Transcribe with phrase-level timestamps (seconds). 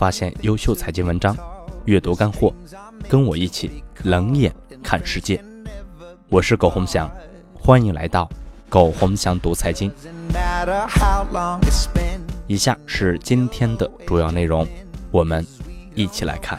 [0.00, 1.36] 发现优秀财经文章，
[1.84, 2.54] 阅读干货，
[3.06, 4.50] 跟我一起冷眼
[4.82, 5.44] 看世界。
[6.30, 7.06] 我是苟洪翔，
[7.52, 8.26] 欢迎来到
[8.70, 9.92] 苟洪翔读财经。
[12.46, 14.66] 以下是今天的主要内容，
[15.10, 15.46] 我们
[15.94, 16.58] 一起来看。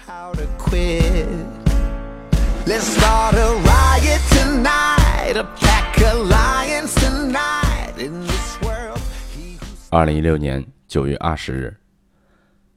[9.89, 11.75] 二零一六年九月二十日，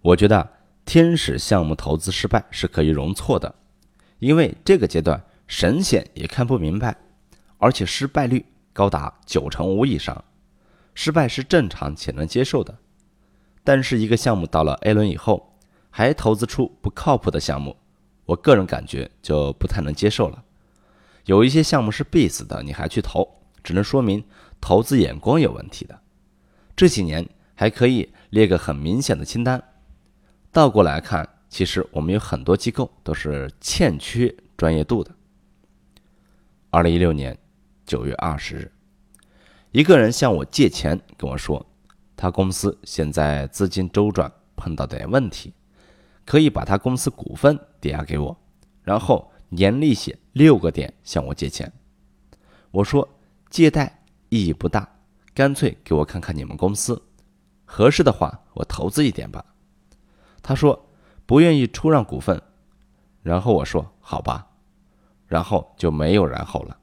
[0.04, 0.50] 我觉得
[0.84, 3.54] 天使项目投资失败是可以容错的，
[4.18, 6.94] 因为这个阶段神仙也看不明白，
[7.56, 8.44] 而且失败率
[8.74, 10.22] 高达九成五以上，
[10.94, 12.76] 失败是正常且能接受的。
[13.62, 15.58] 但是一个项目到了 A 轮以后，
[15.88, 17.74] 还投资出不靠谱的项目。
[18.26, 20.44] 我个人感觉就不太能接受了。
[21.24, 24.22] 有一些项目是必死的，你还去投，只能说明
[24.60, 25.98] 投资眼光有问题的。
[26.76, 29.62] 这几年还可以列个很明显的清单。
[30.54, 35.10] 倒过来看，其实我们有很多机构都是欠缺专业度的。
[36.70, 37.36] 二零一六年
[37.84, 38.72] 九月二十日，
[39.72, 41.66] 一个人向我借钱，跟我说，
[42.14, 45.52] 他公司现在资金周转碰到点问题。
[46.24, 48.36] 可以把他公司股份抵押给我，
[48.84, 51.70] 然后年利息六个点向我借钱。
[52.70, 53.06] 我说
[53.50, 54.88] 借贷意义不大，
[55.34, 57.02] 干脆给我看看你们公司，
[57.64, 59.44] 合适的话我投资一点吧。
[60.44, 60.90] 他说
[61.24, 62.40] 不愿意出让股份，
[63.22, 64.46] 然后我说好吧，
[65.26, 66.76] 然后就没有然后了。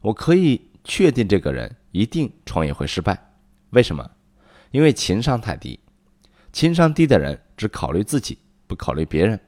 [0.00, 3.32] 我可以确定这个人一定创业会失败，
[3.70, 4.08] 为什么？
[4.70, 5.80] 因为情商太低。
[6.52, 9.40] 情商低的人只考虑自己，不考虑别人。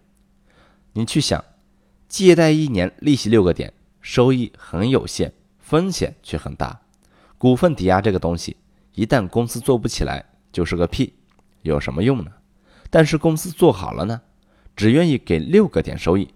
[0.95, 1.45] 你去想，
[2.09, 6.81] 借贷一年利息六个点，收益很有限，风险却很大。
[7.39, 8.57] 股份抵押这个东西，
[8.95, 11.14] 一旦公司做不起来，就是个屁，
[11.63, 12.33] 有什么用呢？
[12.96, 14.23] 但是公司做好了呢，
[14.74, 16.27] 只愿意给六个点收益，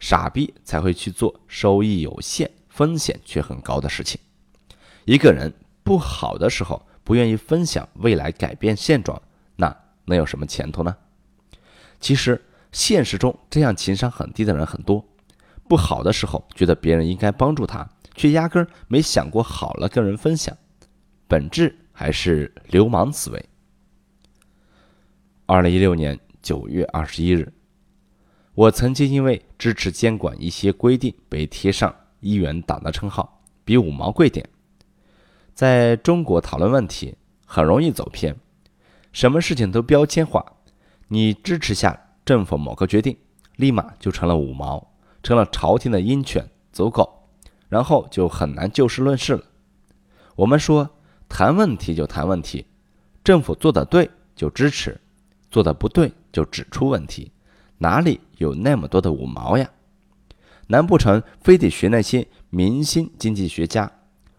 [0.00, 4.20] 傻逼才会去做收益有限、风险却很高的事情。
[5.04, 9.22] 一个人不好的时候，不愿意分享未来改变现状，
[9.54, 9.72] 那。
[10.06, 10.96] 能有什么前途呢？
[12.00, 15.04] 其实现实中这样情商很低的人很多，
[15.68, 20.56] 不好的时候觉得别人应该帮助他，却压根儿没想过好了跟人分享，
[21.28, 23.47] 本质还是流氓思维。
[25.50, 27.50] 二零一六年九月二十一日，
[28.52, 34.46] 我曾经因为支持监管一些规定被贴上“一元党”的称号，比五毛贵点。
[35.54, 37.16] 在中国讨论问题
[37.46, 38.36] 很容易走偏。
[39.10, 40.44] 什么事情都标签化，
[41.08, 43.16] 你支持下政府某个决定，
[43.56, 44.92] 立马就成了五毛，
[45.22, 47.26] 成了朝廷的鹰犬走狗，
[47.70, 49.42] 然后就很难就事论事了。
[50.36, 50.90] 我们说
[51.26, 52.66] 谈问题就谈问题，
[53.24, 55.00] 政府做的对就支持，
[55.50, 57.32] 做的不对就指出问题，
[57.78, 59.68] 哪里有那么多的五毛呀？
[60.66, 63.90] 难不成非得学那些明星经济学家，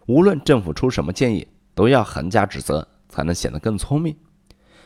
[0.06, 4.16] 无论政府出什么建议，都要横加指责，才能显得更聪明？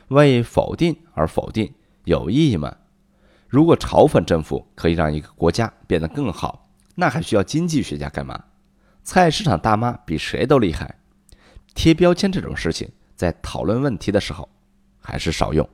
[0.07, 1.73] 为否定而否定
[2.05, 2.75] 有意义吗？
[3.47, 8.41] 如果嘲讽政府可以让一个国家变得更好，那还需要经济学家干嘛？
[9.03, 10.99] 菜市场大妈比谁都厉害。
[11.75, 14.47] 贴标签这种事情，在讨论问题的时候
[14.99, 15.67] 还是少用。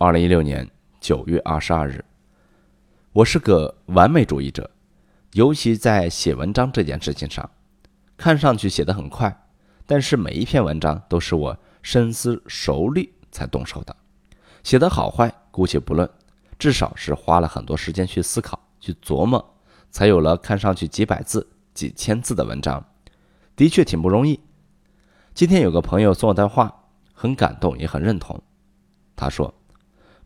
[0.00, 0.70] 二零一六年
[1.00, 2.04] 九月二十二日，
[3.12, 4.70] 我是个完美主义者，
[5.32, 7.50] 尤其在写文章这件事情上，
[8.16, 9.48] 看上去写得很快，
[9.86, 11.58] 但是每一篇文章都是我。
[11.82, 13.96] 深思熟虑才动手的，
[14.62, 16.08] 写的好坏姑且不论，
[16.58, 19.56] 至少是花了很多时间去思考、去琢磨，
[19.90, 21.44] 才有了看上去几百字、
[21.74, 22.84] 几千字的文章，
[23.56, 24.38] 的确挺不容易。
[25.34, 28.40] 今天有个朋友送我段话，很感动，也很认同。
[29.16, 29.52] 他说：“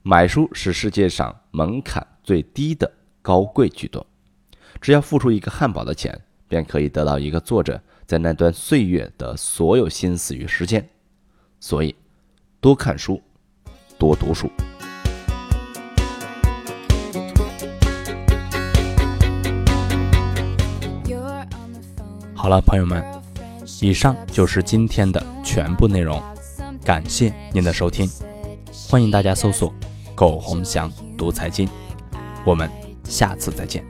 [0.04, 2.90] 买书是世界上门槛最低的
[3.22, 4.04] 高贵举动，
[4.80, 10.84] 只要付出一个汉堡的钱，便可以得到一个作者在那段岁月的所有心思与时间。”
[11.60, 11.94] 所以，
[12.60, 13.22] 多看书，
[13.96, 14.50] 多读书。
[22.34, 23.04] 好了，朋友们，
[23.80, 26.20] 以上就是今天的全部内容，
[26.84, 28.10] 感谢您的收听，
[28.88, 29.72] 欢迎大家搜索
[30.14, 31.68] “苟洪祥读财经，
[32.44, 32.70] 我们
[33.04, 33.84] 下次再见。